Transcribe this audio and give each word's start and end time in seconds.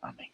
Amén. 0.00 0.30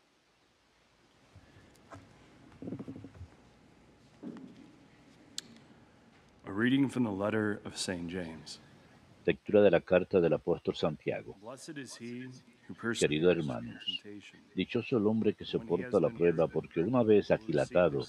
A 6.47 6.51
reading 6.51 6.89
from 6.89 7.05
the 7.05 7.11
letter 7.11 7.61
of 7.65 7.77
St. 7.77 8.11
James. 8.11 8.61
Lectura 9.25 9.63
de 9.63 9.71
la 9.71 9.81
carta 9.81 10.21
del 10.21 10.35
apóstol 10.35 10.75
Santiago. 10.75 11.35
Blessed 11.41 11.79
is 11.79 11.97
he 11.99 12.29
who 12.69 12.93
Queridos 12.93 13.37
hermanos, 13.37 14.03
dichoso 14.55 14.99
el 14.99 15.07
hombre 15.07 15.35
que 15.35 15.47
soporta 15.47 15.99
la 15.99 16.11
prueba, 16.11 16.47
porque 16.47 16.81
una 16.81 17.03
vez 17.03 17.31
aquilatado 17.31 18.05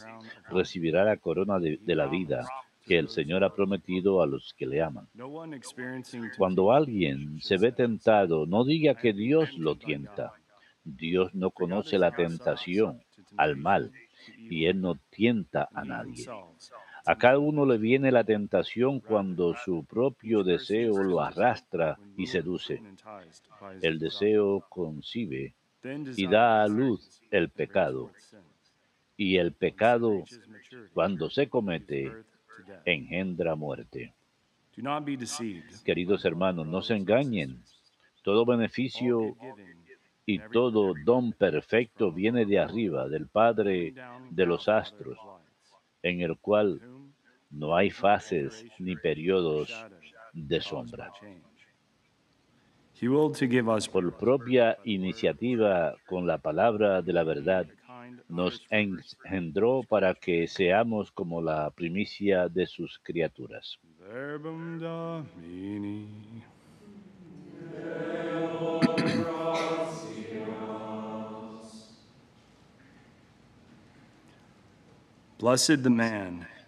recibirá 0.50 1.06
la 1.06 1.18
corona 1.18 1.60
de, 1.60 1.78
de 1.78 1.96
la 1.96 2.08
vida 2.08 2.46
que 2.86 2.98
el 3.00 3.10
Señor 3.10 3.44
ha 3.44 3.54
prometido 3.54 4.22
a 4.22 4.28
los 4.28 4.54
que 4.54 4.66
le 4.66 4.82
aman. 4.82 5.08
Cuando 6.38 6.72
alguien 6.72 7.42
se 7.42 7.58
ve 7.58 7.72
tentado, 7.72 8.46
no 8.46 8.64
diga 8.64 8.96
que 8.96 9.14
Dios 9.14 9.58
lo 9.58 9.76
tienta. 9.76 10.34
Dios 10.86 11.34
no 11.34 11.50
conoce 11.50 11.98
la 11.98 12.12
tentación 12.12 13.02
al 13.38 13.58
mal 13.58 13.92
y 14.38 14.66
Él 14.66 14.80
no 14.82 14.96
tienta 15.10 15.68
a 15.74 15.84
nadie. 15.84 16.26
A 17.08 17.18
cada 17.18 17.38
uno 17.38 17.66
le 17.66 17.78
viene 17.78 18.12
la 18.12 18.24
tentación 18.24 19.00
cuando 19.00 19.56
su 19.56 19.84
propio 19.86 20.44
deseo 20.44 21.04
lo 21.04 21.22
arrastra 21.22 22.00
y 22.18 22.28
seduce. 22.28 22.82
El 23.82 24.00
deseo 24.00 24.66
concibe 24.70 25.54
y 26.16 26.28
da 26.28 26.64
a 26.64 26.68
luz 26.68 27.22
el 27.30 27.50
pecado. 27.50 28.12
Y 29.18 29.38
el 29.38 29.54
pecado, 29.54 30.24
cuando 30.94 31.30
se 31.30 31.48
comete, 31.48 32.12
engendra 32.86 33.56
muerte. 33.56 34.14
Queridos 35.84 36.26
hermanos, 36.26 36.68
no 36.68 36.82
se 36.82 36.96
engañen. 36.96 37.62
Todo 38.24 38.46
beneficio 38.46 39.36
y 40.26 40.40
todo 40.40 40.94
don 41.06 41.32
perfecto 41.34 42.12
viene 42.12 42.46
de 42.46 42.60
arriba, 42.60 43.08
del 43.08 43.28
Padre 43.28 43.94
de 44.30 44.46
los 44.46 44.68
astros, 44.68 45.18
en 46.02 46.22
el 46.22 46.38
cual 46.38 46.82
no 47.52 47.76
hay 47.76 47.92
fases 47.92 48.66
ni 48.80 48.96
periodos 48.96 49.72
de 50.34 50.62
sombra. 50.62 51.12
Por 53.92 54.18
propia 54.18 54.78
iniciativa, 54.84 55.96
con 56.08 56.26
la 56.26 56.38
palabra 56.38 57.02
de 57.02 57.14
la 57.14 57.24
verdad, 57.24 57.68
nos 58.30 58.66
engendró 58.70 59.84
para 59.84 60.14
que 60.14 60.48
seamos 60.48 61.12
como 61.12 61.42
la 61.42 61.70
primicia 61.72 62.48
de 62.48 62.66
sus 62.66 63.00
criaturas. 63.00 63.80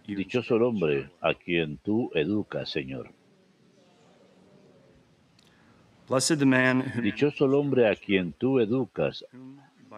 Dichoso 0.06 0.56
el 0.56 0.62
hombre 0.62 1.10
a 1.20 1.34
quien 1.34 1.78
tú 1.78 2.12
educas, 2.14 2.70
Señor. 2.70 3.10
Blessed 6.08 6.38
the 6.38 6.46
man 6.46 6.82
who 6.82 7.02
Dichoso 7.02 7.46
el 7.46 7.56
hombre 7.56 7.88
a 7.88 7.96
quien 7.96 8.34
tú 8.34 8.60
educas, 8.60 9.26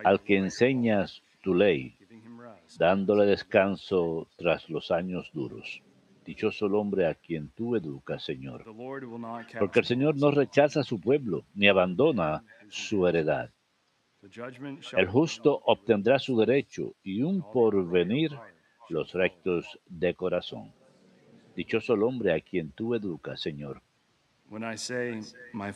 al 0.06 0.22
que 0.22 0.38
enseñas 0.38 1.22
tu 1.44 1.56
ley, 1.56 1.98
dándole 2.78 3.26
descanso 3.26 4.30
tras 4.38 4.70
los 4.70 4.92
años 4.92 5.30
duros. 5.34 5.82
Dichoso 6.24 6.68
el 6.68 6.76
hombre 6.76 7.06
a 7.06 7.16
quien 7.16 7.50
tú 7.50 7.76
educas, 7.76 8.24
Señor. 8.24 8.64
Porque 9.60 9.80
el 9.80 9.86
Señor 9.86 10.16
no 10.16 10.32
rechaza 10.32 10.80
a 10.80 10.84
su 10.84 11.02
pueblo, 11.02 11.44
ni 11.54 11.68
abandona 11.68 12.46
su 12.70 13.06
heredad. 13.06 13.50
El 14.94 15.08
justo 15.08 15.62
obtendrá 15.66 16.18
su 16.18 16.38
derecho 16.38 16.94
y 17.04 17.24
un 17.24 17.42
porvenir 17.42 18.32
los 18.90 19.14
rectos 19.14 19.80
de 19.88 20.14
corazón. 20.14 20.74
Dichoso 21.56 21.94
el 21.94 22.04
hombre 22.04 22.34
a 22.34 22.42
quien 22.42 22.72
tú 22.72 22.96
educas, 22.96 23.42
Señor. 23.42 23.82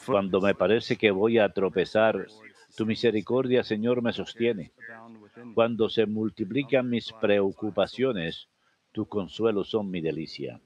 Cuando 0.05 0.41
me 0.41 0.55
parece 0.55 0.95
que 0.97 1.11
voy 1.11 1.37
a 1.37 1.49
tropezar, 1.49 2.27
tu 2.75 2.85
misericordia, 2.85 3.63
Señor, 3.63 4.01
me 4.01 4.13
sostiene. 4.13 4.71
Cuando 5.53 5.89
se 5.89 6.05
multiplican 6.07 6.89
mis 6.89 7.11
preocupaciones, 7.13 8.49
tu 8.91 9.05
consuelo 9.05 9.63
son 9.63 9.91
mi 9.91 10.01
delicia. 10.01 10.59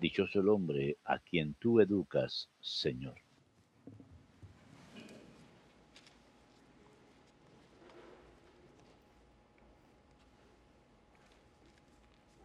Dichoso 0.00 0.40
el 0.40 0.48
hombre 0.50 0.98
a 1.04 1.18
quien 1.18 1.54
tú 1.54 1.80
educas, 1.80 2.50
Señor. 2.60 3.23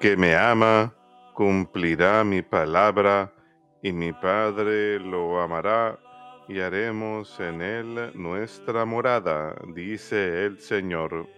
Que 0.00 0.16
me 0.16 0.36
ama 0.36 0.94
cumplirá 1.34 2.22
mi 2.24 2.42
palabra, 2.42 3.32
y 3.82 3.92
mi 3.92 4.12
Padre 4.12 5.00
lo 5.00 5.40
amará, 5.40 5.98
y 6.48 6.60
haremos 6.60 7.38
en 7.40 7.62
él 7.62 8.10
nuestra 8.14 8.84
morada, 8.84 9.56
dice 9.74 10.46
el 10.46 10.60
Señor. 10.60 11.37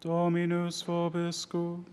Dominus 0.00 0.82
vobiscum. 0.82 1.84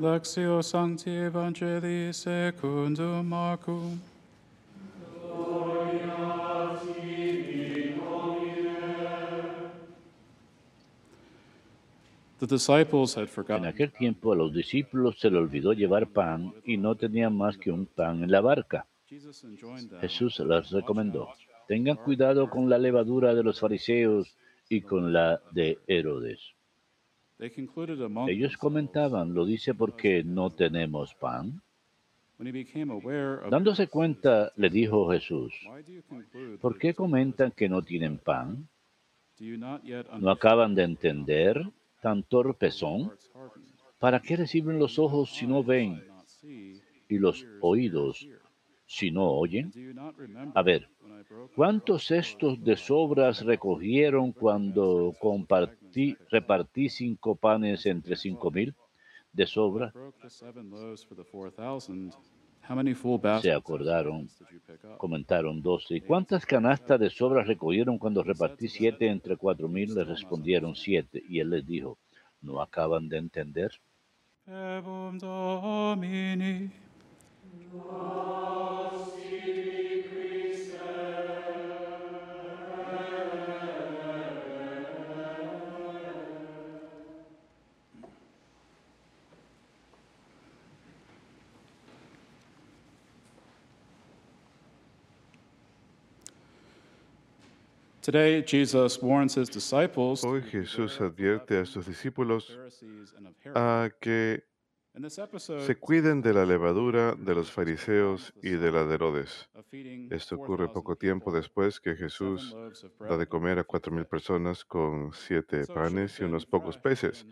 Lectio 0.00 0.62
Sancti 0.62 1.10
Evangelii 1.10 2.14
secundum 2.14 3.28
Marcum. 3.28 4.00
The 12.38 12.46
disciples 12.46 13.14
had 13.14 13.24
En 13.24 13.28
forgotten 13.28 13.66
aquel 13.66 13.92
tiempo 13.92 14.32
a 14.32 14.36
los 14.36 14.52
discípulos 14.52 15.20
se 15.20 15.30
le 15.30 15.36
olvidó 15.36 15.74
llevar 15.74 16.06
pan 16.06 16.54
y 16.64 16.78
no 16.78 16.94
tenían 16.94 17.36
más 17.36 17.58
que 17.58 17.70
un 17.70 17.84
pan 17.84 18.24
en 18.24 18.30
la 18.30 18.40
barca. 18.40 18.86
Jesús 20.00 20.40
les 20.40 20.70
recomendó, 20.70 21.28
tengan 21.68 21.96
cuidado 21.96 22.50
con 22.50 22.68
la 22.68 22.78
levadura 22.78 23.34
de 23.34 23.42
los 23.42 23.60
fariseos 23.60 24.36
y 24.68 24.80
con 24.80 25.12
la 25.12 25.40
de 25.52 25.78
Herodes. 25.86 26.40
Ellos 28.28 28.56
comentaban, 28.56 29.34
lo 29.34 29.44
dice 29.44 29.74
porque 29.74 30.22
no 30.22 30.50
tenemos 30.50 31.14
pan. 31.14 31.60
Dándose 33.50 33.88
cuenta, 33.88 34.52
le 34.56 34.70
dijo 34.70 35.10
Jesús, 35.10 35.52
¿por 36.60 36.78
qué 36.78 36.94
comentan 36.94 37.52
que 37.52 37.68
no 37.68 37.82
tienen 37.82 38.18
pan? 38.18 38.68
¿No 40.18 40.30
acaban 40.30 40.74
de 40.74 40.84
entender? 40.84 41.62
¿Tan 42.00 42.22
torpes 42.22 42.74
son? 42.74 43.12
¿Para 43.98 44.20
qué 44.20 44.36
reciben 44.36 44.78
los 44.78 44.98
ojos 44.98 45.34
si 45.34 45.46
no 45.46 45.62
ven 45.62 46.02
y 47.08 47.18
los 47.18 47.46
oídos 47.60 48.26
si 48.86 49.10
no 49.10 49.30
oyen? 49.30 49.72
A 50.54 50.62
ver, 50.62 50.88
¿cuántos 51.54 52.06
cestos 52.06 52.62
de 52.62 52.76
sobras 52.76 53.44
recogieron 53.44 54.32
cuando 54.32 55.14
compartí, 55.20 56.16
repartí 56.30 56.88
cinco 56.88 57.34
panes 57.34 57.86
entre 57.86 58.16
cinco 58.16 58.50
mil 58.50 58.74
de 59.32 59.46
sobra? 59.46 59.92
Se 63.42 63.52
acordaron, 63.52 64.28
comentaron 64.98 65.60
doce. 65.62 65.96
¿Y 65.96 66.00
cuántas 66.00 66.46
canastas 66.46 67.00
de 67.00 67.10
sobras 67.10 67.46
recogieron 67.46 67.98
cuando 67.98 68.22
repartí 68.22 68.68
siete 68.68 69.08
entre 69.08 69.36
cuatro 69.36 69.68
mil? 69.68 69.94
Le 69.94 70.04
respondieron 70.04 70.76
siete. 70.76 71.22
Y 71.28 71.40
él 71.40 71.50
les 71.50 71.66
dijo, 71.66 71.98
¿no 72.40 72.60
acaban 72.60 73.08
de 73.08 73.18
entender? 73.18 73.72
Hoy 100.24 100.42
Jesús 100.42 101.00
advierte 101.00 101.58
a 101.58 101.64
sus 101.64 101.86
discípulos 101.86 102.58
a 103.54 103.90
que 104.00 104.44
se 105.60 105.76
cuiden 105.78 106.20
de 106.20 106.34
la 106.34 106.44
levadura 106.44 107.14
de 107.14 107.34
los 107.36 107.52
fariseos 107.52 108.34
y 108.42 108.50
de 108.50 108.72
la 108.72 108.84
de 108.84 108.94
Herodes. 108.96 109.48
Esto 110.10 110.36
4,000 110.36 110.42
ocurre 110.42 110.68
poco 110.68 110.96
tiempo 110.96 111.30
después 111.30 111.78
que 111.78 111.94
Jesús 111.94 112.56
da 112.98 113.16
de 113.16 113.28
comer 113.28 113.60
a 113.60 113.64
cuatro 113.64 113.92
mil 113.92 114.04
personas 114.06 114.64
con 114.64 115.12
siete 115.12 115.64
panes 115.68 116.18
y 116.18 116.24
unos 116.24 116.44
pocos 116.44 116.78
peces. 116.78 117.24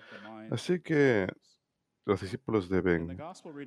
Así 0.53 0.81
que 0.81 1.27
los 2.07 2.21
discípulos 2.21 2.69
deben 2.69 3.19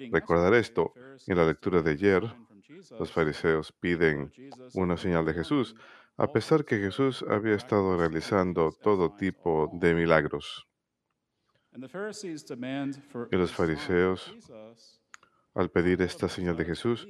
recordar 0.09 0.53
esto. 0.53 0.93
En 1.27 1.35
la 1.35 1.45
lectura 1.45 1.81
de 1.81 1.91
ayer, 1.91 2.23
los 2.97 3.11
fariseos 3.11 3.71
piden 3.73 4.31
una 4.73 4.97
señal 4.97 5.25
de 5.25 5.33
Jesús, 5.33 5.75
a 6.17 6.31
pesar 6.31 6.65
que 6.65 6.77
Jesús 6.77 7.23
había 7.27 7.55
estado 7.55 7.97
realizando 7.97 8.71
todo 8.71 9.15
tipo 9.15 9.69
de 9.73 9.93
milagros. 9.93 10.67
Y 13.31 13.35
los 13.35 13.51
fariseos, 13.51 14.35
al 15.55 15.71
pedir 15.71 16.01
esta 16.01 16.29
señal 16.29 16.55
de 16.55 16.65
Jesús, 16.65 17.07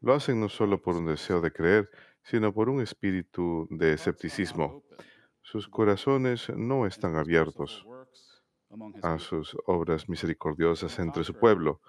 lo 0.00 0.14
hacen 0.14 0.38
no 0.38 0.48
solo 0.48 0.80
por 0.80 0.96
un 0.96 1.06
deseo 1.06 1.40
de 1.40 1.52
creer, 1.52 1.90
sino 2.22 2.52
por 2.52 2.68
un 2.68 2.80
espíritu 2.80 3.66
de 3.70 3.92
escepticismo. 3.94 4.84
Sus 5.42 5.68
corazones 5.68 6.48
no 6.50 6.86
están 6.86 7.16
abiertos 7.16 7.84
a 9.02 9.18
sus 9.18 9.56
obras 9.66 10.08
misericordiosas 10.08 10.98
entre 10.98 11.24
su 11.24 11.34
pueblo. 11.34 11.80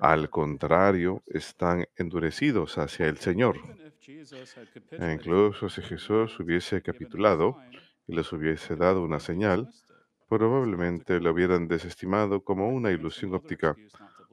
Al 0.00 0.30
contrario, 0.30 1.22
están 1.26 1.86
endurecidos 1.96 2.78
hacia 2.78 3.06
el 3.06 3.18
Señor. 3.18 3.56
E 4.04 5.12
incluso 5.12 5.68
si 5.68 5.80
Jesús 5.82 6.38
hubiese 6.40 6.82
capitulado 6.82 7.56
y 8.06 8.14
les 8.16 8.32
hubiese 8.32 8.74
dado 8.74 9.02
una 9.02 9.20
señal, 9.20 9.68
probablemente 10.28 11.20
lo 11.20 11.30
hubieran 11.30 11.68
desestimado 11.68 12.42
como 12.42 12.68
una 12.68 12.90
ilusión 12.90 13.32
óptica 13.34 13.76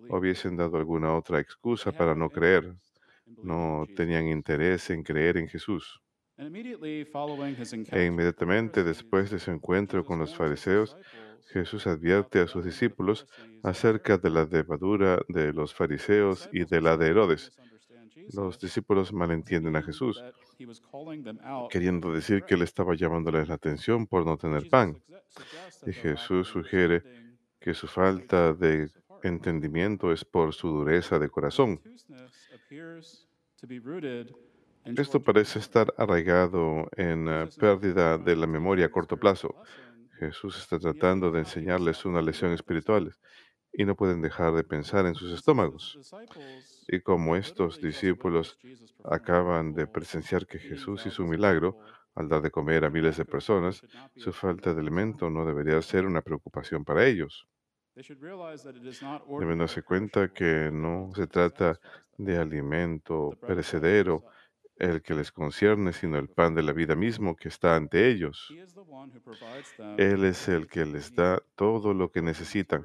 o 0.09 0.17
hubiesen 0.17 0.57
dado 0.57 0.77
alguna 0.77 1.15
otra 1.15 1.39
excusa 1.39 1.91
para 1.91 2.15
no 2.15 2.29
creer. 2.29 2.75
No 3.43 3.85
tenían 3.95 4.27
interés 4.27 4.89
en 4.89 5.03
creer 5.03 5.37
en 5.37 5.47
Jesús. 5.47 6.01
E 6.37 8.05
inmediatamente 8.05 8.83
después 8.83 9.29
de 9.29 9.39
su 9.39 9.51
encuentro 9.51 10.03
con 10.03 10.17
los 10.17 10.35
fariseos, 10.35 10.97
Jesús 11.49 11.85
advierte 11.85 12.39
a 12.39 12.47
sus 12.47 12.65
discípulos 12.65 13.27
acerca 13.61 14.17
de 14.17 14.29
la 14.31 14.45
levadura 14.45 15.19
de 15.27 15.53
los 15.53 15.75
fariseos 15.75 16.49
y 16.51 16.65
de 16.65 16.81
la 16.81 16.97
de 16.97 17.07
Herodes. 17.07 17.51
Los 18.33 18.59
discípulos 18.59 19.13
malentienden 19.13 19.75
a 19.75 19.81
Jesús, 19.81 20.23
queriendo 21.69 22.13
decir 22.13 22.43
que 22.43 22.55
él 22.55 22.61
estaba 22.61 22.95
llamándoles 22.95 23.47
la 23.47 23.55
atención 23.55 24.07
por 24.07 24.25
no 24.25 24.37
tener 24.37 24.69
pan. 24.69 25.01
Y 25.85 25.93
Jesús 25.93 26.47
sugiere 26.47 27.03
que 27.59 27.73
su 27.73 27.87
falta 27.87 28.53
de 28.53 28.89
entendimiento 29.23 30.11
es 30.11 30.23
por 30.23 30.53
su 30.53 30.69
dureza 30.69 31.19
de 31.19 31.29
corazón. 31.29 31.81
Esto 34.85 35.21
parece 35.21 35.59
estar 35.59 35.93
arraigado 35.97 36.89
en 36.95 37.27
eh, 37.27 37.49
pérdida 37.59 38.17
de 38.17 38.35
la 38.35 38.47
memoria 38.47 38.85
a 38.85 38.89
corto 38.89 39.17
plazo. 39.17 39.53
Jesús 40.17 40.57
está 40.57 40.79
tratando 40.79 41.31
de 41.31 41.39
enseñarles 41.39 42.05
una 42.05 42.21
lección 42.21 42.53
espiritual 42.53 43.13
y 43.71 43.85
no 43.85 43.95
pueden 43.95 44.21
dejar 44.21 44.53
de 44.53 44.63
pensar 44.63 45.05
en 45.05 45.15
sus 45.15 45.31
estómagos. 45.31 45.97
Y 46.91 47.01
como 47.01 47.35
estos 47.35 47.79
discípulos 47.79 48.57
acaban 49.03 49.73
de 49.73 49.85
presenciar 49.85 50.47
que 50.47 50.57
Jesús 50.57 51.05
hizo 51.05 51.21
un 51.21 51.29
milagro 51.29 51.77
al 52.15 52.27
dar 52.27 52.41
de 52.41 52.49
comer 52.49 52.83
a 52.83 52.89
miles 52.89 53.15
de 53.17 53.25
personas, 53.25 53.83
su 54.15 54.33
falta 54.33 54.73
de 54.73 54.81
alimento 54.81 55.29
no 55.29 55.45
debería 55.45 55.79
ser 55.83 56.07
una 56.07 56.23
preocupación 56.23 56.83
para 56.83 57.05
ellos. 57.05 57.47
Deben 57.95 59.59
darse 59.59 59.83
cuenta 59.83 60.33
que 60.33 60.71
no 60.73 61.11
se 61.13 61.27
trata 61.27 61.79
de 62.17 62.39
alimento 62.39 63.37
perecedero 63.39 64.23
el 64.75 65.03
que 65.03 65.13
les 65.13 65.31
concierne, 65.31 65.93
sino 65.93 66.17
el 66.17 66.29
pan 66.29 66.55
de 66.55 66.63
la 66.63 66.73
vida 66.73 66.95
mismo 66.95 67.35
que 67.35 67.49
está 67.49 67.75
ante 67.75 68.09
ellos. 68.09 68.51
Él 69.97 70.23
es 70.23 70.47
el 70.47 70.67
que 70.67 70.85
les 70.85 71.13
da 71.13 71.39
todo 71.55 71.93
lo 71.93 72.09
que 72.09 72.23
necesitan 72.23 72.83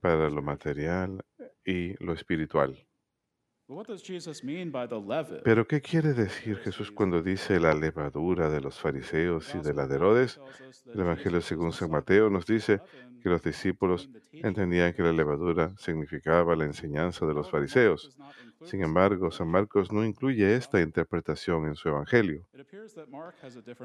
para 0.00 0.30
lo 0.30 0.42
material 0.42 1.24
y 1.64 1.94
lo 2.04 2.12
espiritual. 2.12 2.86
Pero 5.42 5.66
¿qué 5.66 5.80
quiere 5.80 6.12
decir 6.12 6.58
Jesús 6.58 6.90
cuando 6.90 7.16
and 7.16 7.26
dice 7.26 7.58
la 7.58 7.74
levadura 7.74 8.50
de 8.50 8.60
los 8.60 8.78
fariseos 8.78 9.54
y 9.54 9.60
de 9.60 9.72
la 9.72 9.86
de 9.86 9.94
Herodes? 9.94 10.38
El 10.92 11.00
Evangelio 11.00 11.40
según 11.40 11.72
San 11.72 11.90
Mateo 11.90 12.28
nos 12.28 12.44
dice 12.44 12.80
que 13.22 13.30
los 13.30 13.42
discípulos 13.42 14.10
entendían 14.32 14.92
que 14.92 15.02
la 15.02 15.12
levadura 15.12 15.72
significaba 15.78 16.54
la 16.56 16.66
enseñanza 16.66 17.24
de 17.24 17.32
los 17.32 17.50
fariseos. 17.50 18.14
Sin 18.64 18.82
embargo, 18.82 19.30
San 19.30 19.48
Marcos 19.48 19.90
no 19.90 20.04
in 20.04 20.10
incluye 20.10 20.54
esta 20.54 20.82
interpretación 20.82 21.66
en 21.66 21.74
su 21.74 21.88
Evangelio. 21.88 22.46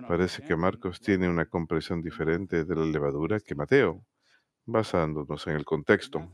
Parece 0.10 0.44
que 0.44 0.58
Marcos 0.58 1.00
tiene 1.00 1.30
una 1.30 1.46
comprensión 1.46 2.02
diferente 2.02 2.66
de 2.66 2.76
la 2.76 2.86
levadura 2.86 3.40
que 3.40 3.56
Mateo, 3.56 4.04
basándonos 4.72 5.48
en 5.48 5.56
el 5.56 5.66
contexto. 5.66 6.30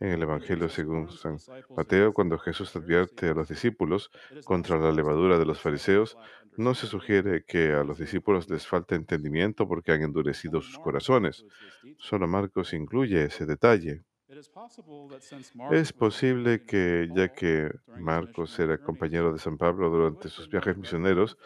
En 0.00 0.08
el 0.10 0.22
Evangelio 0.22 0.68
según 0.68 1.10
San 1.10 1.36
Mateo, 1.76 2.12
cuando 2.12 2.38
Jesús 2.38 2.74
advierte 2.76 3.28
a 3.28 3.34
los 3.34 3.48
discípulos 3.48 4.10
contra 4.44 4.78
la 4.78 4.92
levadura 4.92 5.38
de 5.38 5.46
los 5.46 5.60
fariseos, 5.60 6.16
no 6.56 6.74
se 6.74 6.86
sugiere 6.86 7.44
que 7.46 7.72
a 7.72 7.84
los 7.84 7.98
discípulos 7.98 8.48
les 8.50 8.66
hearts. 8.66 8.92
entendimiento 8.92 9.68
porque 9.68 9.92
han 9.92 10.02
endurecido 10.02 10.60
sus 10.60 10.78
corazones. 10.78 11.46
Solo 11.98 12.26
Marcos 12.26 12.72
incluye 12.72 13.24
ese 13.24 13.46
detalle. 13.46 14.02
Es 15.70 15.92
posible 15.94 16.62
que, 16.64 17.08
ya 17.14 17.32
que 17.32 17.70
Marcos 17.98 18.58
era 18.58 18.76
compañero 18.76 19.32
de 19.32 19.38
San 19.38 19.56
Pablo 19.56 19.88
durante 19.88 20.28
sus 20.28 20.50
viajes 20.50 20.76
misioneros, 20.76 21.38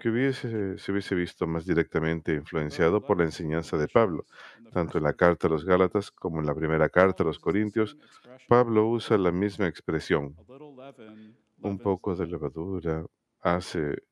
que 0.00 0.08
hubiese, 0.10 0.78
se 0.78 0.92
hubiese 0.92 1.16
visto 1.16 1.48
más 1.48 1.66
directamente 1.66 2.32
influenciado 2.34 3.04
por 3.04 3.18
la 3.18 3.24
enseñanza 3.24 3.76
de 3.76 3.88
Pablo. 3.88 4.24
Tanto 4.72 4.98
en 4.98 5.04
la 5.04 5.14
carta 5.14 5.48
a 5.48 5.50
los 5.50 5.64
Gálatas 5.64 6.12
como 6.12 6.38
en 6.38 6.46
la 6.46 6.54
primera 6.54 6.88
carta 6.88 7.24
a 7.24 7.26
los 7.26 7.40
Corintios. 7.40 7.96
Pablo 8.46 8.88
usa 8.88 9.18
la 9.18 9.32
misma 9.32 9.66
expresión. 9.66 10.36
Un 11.60 11.78
poco 11.78 12.14
de 12.14 12.26
levadura 12.26 13.04
hace 13.40 14.02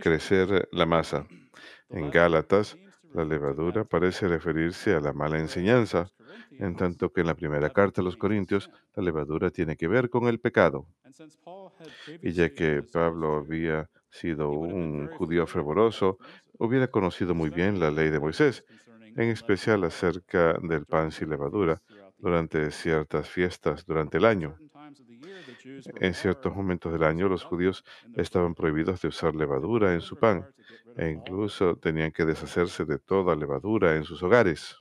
crecer 0.00 0.68
la 0.72 0.86
masa. 0.86 1.28
En 1.88 2.10
Gálatas, 2.10 2.76
la 3.16 3.24
levadura 3.24 3.84
parece 3.84 4.28
referirse 4.28 4.94
a 4.94 5.00
la 5.00 5.14
mala 5.14 5.38
enseñanza, 5.38 6.10
1 6.50 6.66
en 6.66 6.76
tanto 6.76 7.10
que 7.10 7.22
en 7.22 7.28
la 7.28 7.34
primera 7.34 7.70
carta 7.70 8.02
a 8.02 8.04
los 8.04 8.18
Corintios, 8.18 8.70
la 8.94 9.02
levadura 9.02 9.50
tiene 9.50 9.74
que 9.74 9.88
ver 9.88 10.10
con 10.10 10.28
el 10.28 10.38
pecado. 10.38 10.86
Y 12.20 12.32
ya 12.32 12.50
que 12.50 12.82
Pablo 12.82 13.36
había 13.36 13.88
sido 14.10 14.50
un 14.50 15.08
judío 15.08 15.46
fervoroso, 15.46 16.18
hubiera 16.58 16.88
conocido 16.88 17.34
muy 17.34 17.48
bien 17.48 17.80
la 17.80 17.90
ley 17.90 18.10
de 18.10 18.20
Moisés, 18.20 18.64
en 19.16 19.30
especial 19.30 19.84
acerca 19.84 20.58
del 20.62 20.84
pan 20.84 21.10
sin 21.10 21.30
levadura 21.30 21.80
durante 22.18 22.70
ciertas 22.70 23.30
fiestas 23.30 23.86
durante 23.86 24.18
el 24.18 24.26
año. 24.26 24.58
En 26.00 26.14
ciertos 26.14 26.54
momentos 26.54 26.92
del 26.92 27.04
año 27.04 27.28
los 27.28 27.44
judíos 27.44 27.84
estaban 28.14 28.54
prohibidos 28.54 29.00
de 29.00 29.08
usar 29.08 29.34
levadura 29.34 29.94
en 29.94 30.00
su 30.00 30.16
pan, 30.16 30.46
e 30.96 31.10
incluso 31.10 31.76
tenían 31.76 32.12
que 32.12 32.24
deshacerse 32.24 32.84
de 32.84 32.98
toda 32.98 33.34
levadura 33.34 33.96
en 33.96 34.04
sus 34.04 34.22
hogares. 34.22 34.76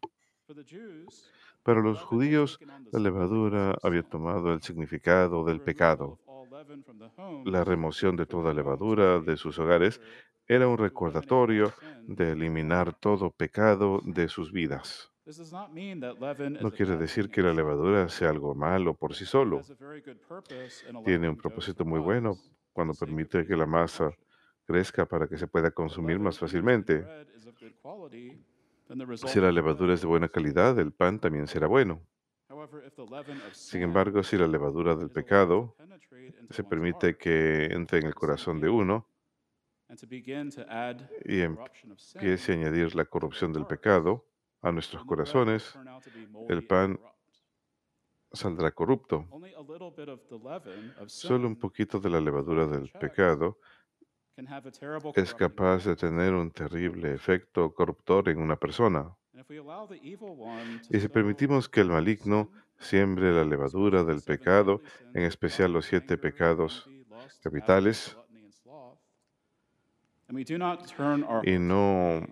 Para 1.63 1.81
los 1.81 2.01
judíos, 2.01 2.59
la 2.91 3.00
levadura 3.00 3.75
había 3.81 4.03
tomado 4.03 4.53
el 4.53 4.62
significado 4.62 5.43
del 5.43 5.62
pecado. 5.62 6.19
La 7.45 7.63
remoción 7.63 8.15
de 8.15 8.25
toda 8.25 8.53
levadura 8.53 9.19
de 9.19 9.35
sus 9.35 9.57
hogares 9.59 10.00
era 10.47 10.67
un 10.67 10.77
recordatorio 10.77 11.74
de 12.03 12.33
eliminar 12.33 12.93
todo 12.93 13.31
pecado 13.31 14.00
de 14.03 14.27
sus 14.27 14.51
vidas. 14.51 15.12
No 16.62 16.72
quiere 16.72 16.98
decir 16.98 17.29
que 17.29 17.41
la 17.41 17.53
levadura 17.53 18.08
sea 18.10 18.29
algo 18.29 18.53
malo 18.53 18.94
por 18.94 19.15
sí 19.15 19.25
solo. 19.25 19.62
Tiene 21.03 21.29
un 21.29 21.36
propósito 21.36 21.84
muy 21.84 22.00
bueno 22.00 22.38
cuando 22.74 22.94
permite 22.94 23.46
que 23.48 23.55
la 23.55 23.65
masa 23.65 24.12
crezca 24.65 25.05
para 25.08 25.27
que 25.27 25.38
se 25.38 25.48
pueda 25.48 25.72
consumir 25.72 26.20
más 26.20 26.38
fácilmente. 26.38 27.05
Si 29.25 29.39
la 29.39 29.51
levadura 29.51 29.96
es 29.96 30.01
de 30.01 30.08
buena 30.08 30.29
calidad, 30.29 30.77
el 30.77 30.91
pan 30.91 31.20
también 31.20 31.48
será 31.48 31.65
bueno. 31.65 32.01
Sin 33.51 33.82
embargo, 33.82 34.22
si 34.22 34.38
la 34.38 34.48
levadura 34.48 34.96
del 34.96 35.10
pecado 35.10 35.75
se 36.51 36.63
permite 36.63 37.17
que 37.17 37.65
entre 37.65 38.00
en 38.00 38.05
el 38.05 38.13
corazón 38.13 38.60
de 38.60 38.70
uno 38.70 39.08
y 41.25 41.41
empiece 41.41 42.51
a 42.51 42.55
añadir 42.55 42.96
la 42.96 43.05
corrupción 43.05 43.53
del 43.53 43.65
pecado 43.65 44.25
a 44.65 44.72
nuestros 44.72 45.05
corazones, 45.05 45.77
el 46.50 46.65
pan 46.65 47.00
saldrá 48.31 48.72
corrupto. 48.72 49.27
Solo 51.05 51.48
un 51.48 51.55
poquito 51.55 52.00
de 52.00 52.10
la 52.10 52.19
levadura 52.19 52.65
del 52.65 52.89
pecado 52.89 53.60
es 55.15 55.36
capaz 55.36 55.86
de 55.86 55.95
tener 55.95 56.34
un 56.34 56.50
terrible 56.50 57.13
efecto 57.13 57.74
corruptor 57.74 58.27
en 58.29 58.39
una 58.39 58.55
persona. 58.55 59.15
Y 60.89 61.00
si 61.00 61.07
permitimos 61.10 61.69
que 61.69 61.81
el 61.81 61.89
maligno 61.89 62.51
siembre 62.79 63.31
la 63.31 63.45
levadura 63.45 64.03
del 64.03 64.24
pecado, 64.24 64.81
en 65.13 65.24
especial 65.24 65.72
los 65.72 65.86
siete 65.86 66.17
pecados 66.17 66.89
capitales, 67.43 68.17
y 71.43 71.60
no 71.60 72.25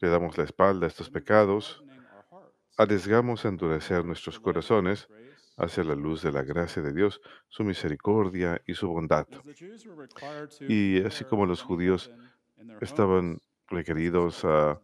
le 0.00 0.08
damos 0.08 0.36
la 0.38 0.44
espalda 0.44 0.86
a 0.86 0.88
estos 0.88 1.10
pecados, 1.10 1.82
arriesgamos 2.76 3.44
a 3.44 3.48
endurecer 3.48 4.04
nuestros 4.04 4.40
corazones 4.40 5.08
hacia 5.56 5.84
la 5.84 5.94
luz 5.94 6.22
de 6.22 6.32
la 6.32 6.42
gracia 6.42 6.82
de 6.82 6.92
Dios, 6.92 7.20
su 7.48 7.64
misericordia 7.64 8.60
y 8.66 8.74
su 8.74 8.88
bondad. 8.88 9.26
Y 10.68 11.02
así 11.04 11.24
como 11.24 11.46
los 11.46 11.62
judíos 11.62 12.10
estaban 12.80 13.40
requeridos 13.68 14.44
a 14.44 14.80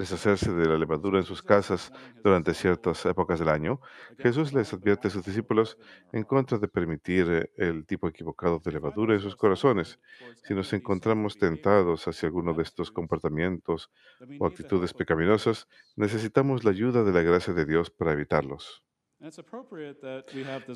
deshacerse 0.00 0.50
de 0.50 0.66
la 0.66 0.78
levadura 0.78 1.18
en 1.18 1.26
sus 1.26 1.42
casas 1.42 1.92
durante 2.24 2.54
ciertas 2.54 3.04
épocas 3.04 3.38
del 3.38 3.50
año, 3.50 3.80
Jesús 4.18 4.54
les 4.54 4.72
advierte 4.72 5.08
a 5.08 5.10
sus 5.10 5.24
discípulos 5.24 5.76
en 6.12 6.24
contra 6.24 6.56
de 6.58 6.68
permitir 6.68 7.26
eh, 7.28 7.50
el 7.58 7.84
tipo 7.84 8.08
equivocado 8.08 8.58
de 8.64 8.72
levadura 8.72 9.14
en 9.14 9.20
sus 9.20 9.36
corazones. 9.36 10.00
Si 10.42 10.54
nos 10.54 10.72
encontramos 10.72 11.36
tentados 11.36 12.08
hacia 12.08 12.28
alguno 12.28 12.54
de 12.54 12.62
estos 12.62 12.90
comportamientos 12.90 13.90
o 14.38 14.46
actitudes 14.46 14.94
pecaminosas, 14.94 15.68
necesitamos 15.96 16.64
la 16.64 16.70
ayuda 16.70 17.04
de 17.04 17.12
la 17.12 17.22
gracia 17.22 17.52
de 17.52 17.66
Dios 17.66 17.90
para 17.90 18.12
evitarlos. 18.12 18.82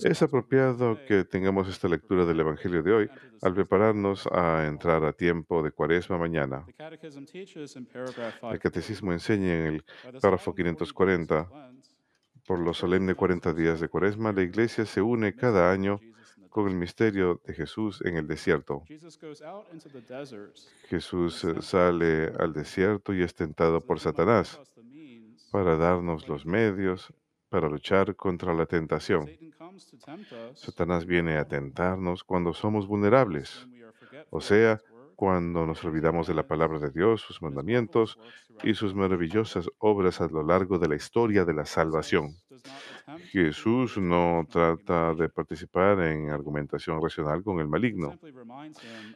Es 0.03 0.23
apropiado 0.23 0.99
que 1.07 1.25
tengamos 1.25 1.67
esta 1.67 1.89
lectura 1.89 2.27
del 2.27 2.41
Evangelio 2.41 2.83
de 2.83 2.93
hoy 2.93 3.11
al 3.41 3.55
prepararnos 3.55 4.27
a 4.27 4.67
entrar 4.67 5.03
a 5.05 5.15
tiempo 5.15 5.63
de 5.63 5.71
cuaresma 5.71 6.19
mañana. 6.19 6.67
El 8.43 8.59
catecismo 8.59 9.13
enseña 9.13 9.55
en 9.55 9.67
el 9.67 9.85
párrafo 10.21 10.55
540, 10.55 11.49
por 12.47 12.59
los 12.59 12.77
solemne 12.77 13.15
40 13.15 13.55
días 13.55 13.81
de 13.81 13.89
cuaresma, 13.89 14.33
la 14.33 14.43
iglesia 14.43 14.85
se 14.85 15.01
une 15.01 15.35
cada 15.35 15.73
año 15.73 15.99
con 16.51 16.69
el 16.69 16.75
misterio 16.75 17.41
de 17.47 17.55
Jesús 17.55 18.03
en 18.05 18.19
el 18.19 18.27
desierto. 18.27 18.85
Jesús 20.89 21.45
eh, 21.45 21.63
sale 21.63 22.33
al 22.39 22.53
desierto 22.53 23.15
y 23.15 23.23
es 23.23 23.35
tentado 23.35 23.81
por 23.81 23.99
Satanás 23.99 24.61
para 25.51 25.77
darnos 25.77 26.29
los 26.29 26.45
medios 26.45 27.13
para 27.55 27.69
luchar 27.69 28.17
contra 28.17 28.53
la 28.53 28.67
tentación. 28.67 29.31
Satanás 30.55 31.07
viene 31.07 31.37
a 31.37 31.47
tentarnos 31.47 32.25
cuando 32.25 32.53
somos 32.53 32.89
vulnerables, 32.89 33.69
o 34.31 34.41
sea, 34.41 34.81
cuando 35.15 35.65
nos 35.65 35.85
olvidamos 35.85 36.27
de 36.27 36.35
la 36.35 36.49
palabra 36.49 36.81
de 36.81 36.91
Dios, 36.91 37.21
sus 37.21 37.41
mandamientos 37.41 38.19
y 38.65 38.75
sus 38.75 38.93
maravillosas 38.93 39.71
obras 39.79 40.21
a 40.21 40.27
lo 40.27 40.43
largo 40.43 40.81
de 40.81 40.89
la 40.89 40.97
historia 40.97 41.45
de 41.45 41.55
la 41.55 41.65
salvación. 41.65 42.35
Jesús 43.31 43.99
no 43.99 44.47
trata 44.49 45.15
de 45.15 45.29
participar 45.29 46.01
en 46.01 46.31
argumentación 46.31 47.03
racional 47.03 47.43
con 47.43 47.61
el 47.61 47.69
maligno, 47.69 48.19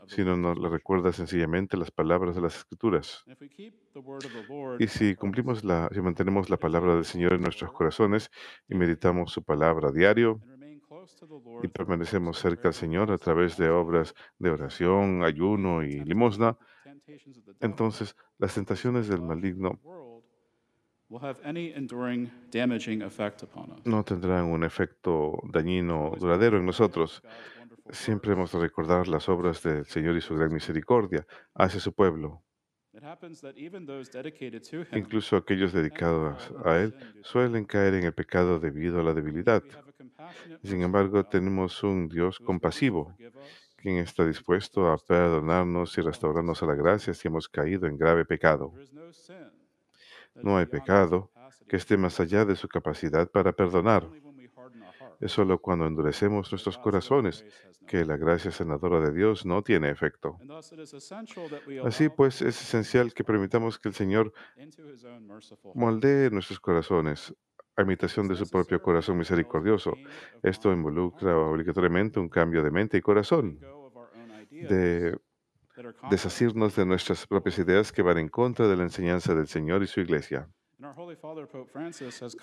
sino 0.06 0.36
nos 0.36 0.58
le 0.58 0.68
recuerda 0.68 1.12
sencillamente 1.12 1.76
las 1.76 1.90
palabras 1.90 2.34
de 2.34 2.42
las 2.42 2.56
Escrituras. 2.56 3.24
Y 4.78 4.86
si 4.88 5.14
cumplimos 5.14 5.64
la, 5.64 5.88
si 5.92 6.00
mantenemos 6.00 6.50
la 6.50 6.56
palabra 6.56 6.94
del 6.94 7.04
Señor 7.04 7.32
en 7.32 7.42
nuestros 7.42 7.72
corazones 7.72 8.30
y 8.68 8.74
meditamos 8.74 9.32
su 9.32 9.42
palabra 9.42 9.88
a 9.88 9.92
diario, 9.92 10.40
y 11.62 11.68
permanecemos 11.68 12.38
cerca 12.38 12.68
al 12.68 12.74
Señor 12.74 13.10
a 13.10 13.18
través 13.18 13.56
de 13.56 13.70
obras 13.70 14.14
de 14.38 14.50
oración, 14.50 15.24
ayuno 15.24 15.82
y 15.82 16.00
limosna, 16.04 16.56
entonces 17.60 18.14
las 18.38 18.54
tentaciones 18.54 19.08
del 19.08 19.22
maligno 19.22 19.80
no 23.84 24.04
tendrán 24.04 24.44
un 24.44 24.62
efecto 24.62 25.38
dañino 25.44 26.12
duradero 26.18 26.58
en 26.58 26.66
nosotros. 26.66 27.22
Siempre 27.90 28.32
hemos 28.32 28.52
de 28.52 28.58
recordar 28.58 29.08
las 29.08 29.28
obras 29.30 29.62
del 29.62 29.86
Señor 29.86 30.16
y 30.16 30.20
su 30.20 30.36
gran 30.36 30.52
misericordia 30.52 31.26
hacia 31.54 31.80
su 31.80 31.94
pueblo. 31.94 32.42
Incluso 34.92 35.36
aquellos 35.36 35.72
dedicados 35.72 36.52
a 36.64 36.76
Él 36.78 36.94
suelen 37.22 37.64
caer 37.64 37.94
en 37.94 38.04
el 38.04 38.12
pecado 38.12 38.58
debido 38.58 39.00
a 39.00 39.02
la 39.02 39.14
debilidad. 39.14 39.62
Sin 40.62 40.82
embargo, 40.82 41.24
tenemos 41.24 41.82
un 41.82 42.08
Dios 42.08 42.38
compasivo, 42.38 43.14
quien 43.76 43.96
está 43.96 44.26
dispuesto 44.26 44.90
a 44.90 44.98
perdonarnos 44.98 45.96
y 45.96 46.02
restaurarnos 46.02 46.62
a 46.62 46.66
la 46.66 46.74
gracia 46.74 47.14
si 47.14 47.28
hemos 47.28 47.48
caído 47.48 47.86
en 47.86 47.96
grave 47.96 48.26
pecado. 48.26 48.74
No 50.42 50.56
hay 50.56 50.66
pecado 50.66 51.30
que 51.68 51.76
esté 51.76 51.96
más 51.96 52.18
allá 52.20 52.44
de 52.44 52.56
su 52.56 52.68
capacidad 52.68 53.30
para 53.30 53.52
perdonar. 53.52 54.08
Es 55.20 55.32
solo 55.32 55.58
cuando 55.60 55.86
endurecemos 55.86 56.50
nuestros 56.52 56.78
corazones 56.78 57.44
que 57.86 58.04
la 58.04 58.16
gracia 58.16 58.50
sanadora 58.50 59.00
de 59.00 59.12
Dios 59.12 59.44
no 59.44 59.62
tiene 59.62 59.90
efecto. 59.90 60.38
Así 61.84 62.08
pues, 62.08 62.42
es 62.42 62.60
esencial 62.60 63.12
que 63.12 63.24
permitamos 63.24 63.78
que 63.78 63.88
el 63.88 63.94
Señor 63.94 64.32
moldee 65.74 66.30
nuestros 66.30 66.60
corazones 66.60 67.34
a 67.76 67.82
imitación 67.82 68.28
de 68.28 68.34
su 68.34 68.48
propio 68.48 68.82
corazón 68.82 69.18
misericordioso. 69.18 69.94
Esto 70.42 70.72
involucra 70.72 71.36
obligatoriamente 71.36 72.18
un 72.20 72.28
cambio 72.28 72.62
de 72.62 72.70
mente 72.70 72.98
y 72.98 73.00
corazón, 73.00 73.60
desasirnos 76.10 76.76
de 76.76 76.86
nuestras 76.86 77.26
propias 77.26 77.58
ideas 77.58 77.92
que 77.92 78.02
van 78.02 78.18
en 78.18 78.28
contra 78.28 78.66
de 78.66 78.76
la 78.76 78.82
enseñanza 78.84 79.34
del 79.34 79.46
Señor 79.46 79.82
y 79.82 79.86
su 79.86 80.00
iglesia. 80.00 80.48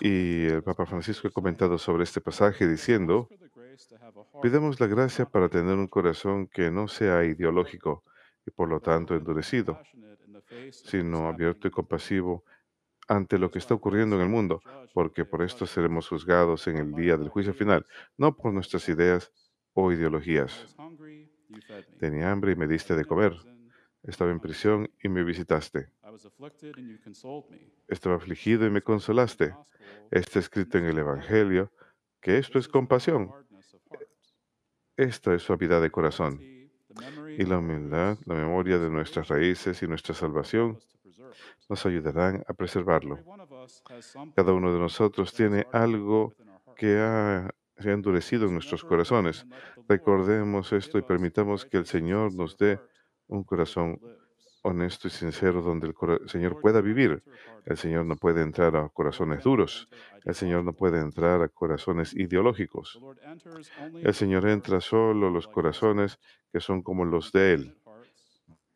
Y 0.00 0.46
el 0.46 0.62
Papa 0.62 0.84
Francisco 0.86 1.28
ha 1.28 1.30
comentado 1.30 1.78
sobre 1.78 2.04
este 2.04 2.20
pasaje 2.20 2.66
diciendo, 2.66 3.28
pidamos 4.42 4.78
la 4.78 4.86
gracia 4.86 5.24
para 5.24 5.48
tener 5.48 5.74
un 5.74 5.88
corazón 5.88 6.46
que 6.46 6.70
no 6.70 6.86
sea 6.86 7.24
ideológico 7.24 8.04
y 8.46 8.50
por 8.50 8.68
lo 8.68 8.80
tanto 8.80 9.14
endurecido, 9.14 9.80
sino 10.70 11.28
abierto 11.28 11.66
y 11.66 11.70
compasivo 11.70 12.44
ante 13.08 13.38
lo 13.38 13.50
que 13.50 13.58
está 13.58 13.74
ocurriendo 13.74 14.16
en 14.16 14.22
el 14.22 14.28
mundo, 14.28 14.60
porque 14.92 15.24
por 15.24 15.42
esto 15.42 15.66
seremos 15.66 16.08
juzgados 16.08 16.66
en 16.66 16.76
el 16.76 16.92
día 16.92 17.16
del 17.16 17.28
juicio 17.28 17.54
final, 17.54 17.86
no 18.18 18.36
por 18.36 18.52
nuestras 18.52 18.88
ideas 18.88 19.32
o 19.72 19.92
ideologías. 19.92 20.76
Tenía 21.98 22.30
hambre 22.30 22.52
y 22.52 22.56
me 22.56 22.66
diste 22.66 22.94
de 22.94 23.04
comer. 23.04 23.34
Estaba 24.02 24.30
en 24.30 24.40
prisión 24.40 24.90
y 25.02 25.08
me 25.08 25.24
visitaste. 25.24 25.90
Estaba 27.88 28.16
afligido 28.16 28.66
y 28.66 28.70
me 28.70 28.82
consolaste. 28.82 29.54
Está 30.10 30.38
escrito 30.38 30.78
en 30.78 30.84
el 30.84 30.98
Evangelio 30.98 31.72
que 32.20 32.38
esto 32.38 32.58
es 32.58 32.68
compasión. 32.68 33.30
Esto 34.96 35.34
es 35.34 35.42
suavidad 35.42 35.82
de 35.82 35.90
corazón. 35.90 36.40
Y 36.40 37.44
la 37.44 37.58
humildad, 37.58 38.18
la 38.24 38.34
memoria 38.34 38.78
de 38.78 38.88
nuestras 38.88 39.28
raíces 39.28 39.82
y 39.82 39.86
nuestra 39.86 40.14
salvación 40.14 40.78
nos 41.68 41.84
ayudarán 41.84 42.44
a 42.48 42.54
preservarlo. 42.54 43.18
Cada 44.34 44.52
uno 44.52 44.72
de 44.72 44.78
nosotros 44.78 45.32
tiene 45.34 45.66
algo 45.72 46.34
que 46.76 46.98
ha, 46.98 47.50
endurecido 47.78 48.46
en 48.46 48.54
nuestros 48.54 48.84
corazones. 48.84 49.46
Recordemos 49.88 50.72
esto 50.72 50.98
y 50.98 51.02
permitamos 51.02 51.64
que 51.64 51.76
el 51.76 51.86
Señor 51.86 52.34
nos 52.34 52.56
dé 52.56 52.80
un 53.28 53.44
corazón 53.44 54.00
honesto 54.62 55.06
y 55.06 55.10
sincero 55.10 55.62
donde 55.62 55.86
el 55.86 56.28
Señor 56.28 56.60
pueda 56.60 56.80
vivir. 56.80 57.22
El 57.64 57.76
Señor 57.76 58.04
no 58.04 58.16
puede 58.16 58.42
entrar 58.42 58.74
a 58.76 58.88
corazones 58.88 59.44
duros. 59.44 59.88
El 60.24 60.34
Señor 60.34 60.64
no 60.64 60.72
puede 60.72 60.98
entrar 60.98 61.40
a 61.40 61.48
corazones 61.48 62.14
ideológicos. 62.14 63.00
El 64.02 64.14
Señor 64.14 64.48
entra 64.48 64.80
solo 64.80 65.28
a 65.28 65.30
los 65.30 65.46
corazones 65.46 66.18
que 66.52 66.60
son 66.60 66.82
como 66.82 67.04
los 67.04 67.30
de 67.30 67.54
Él. 67.54 67.78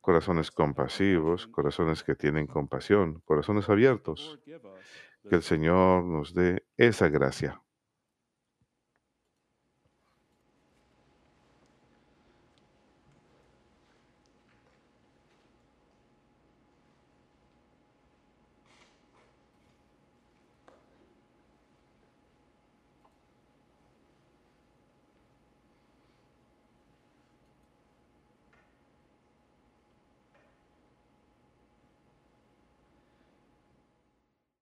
Corazones 0.01 0.51
compasivos, 0.51 1.49
corazones 1.49 2.05
que 2.05 2.15
tienen 2.15 2.47
compasión, 2.47 3.21
corazones 3.25 3.69
abiertos. 3.69 4.39
Que 5.29 5.37
el 5.37 5.43
Señor 5.43 6.05
nos 6.05 6.33
dé 6.33 6.65
esa 6.77 7.09
gracia. 7.09 7.61